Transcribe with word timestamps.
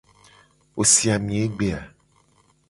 Wo 0.75 0.83
si 0.93 1.05
ami 1.15 1.33
egbe 1.45 1.67
a? 1.79 1.81